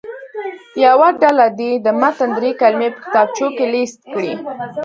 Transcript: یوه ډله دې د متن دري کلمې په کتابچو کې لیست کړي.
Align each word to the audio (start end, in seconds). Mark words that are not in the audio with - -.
یوه 0.85 1.09
ډله 1.21 1.47
دې 1.59 1.71
د 1.85 1.87
متن 2.01 2.29
دري 2.37 2.51
کلمې 2.61 2.89
په 2.93 2.99
کتابچو 3.03 3.47
کې 3.57 3.65
لیست 3.73 3.99
کړي. 4.13 4.33